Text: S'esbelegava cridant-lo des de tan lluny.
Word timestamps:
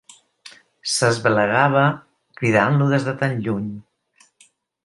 S'esbelegava 0.93 1.85
cridant-lo 2.41 2.91
des 2.97 3.09
de 3.11 3.17
tan 3.23 3.39
lluny. 3.49 3.73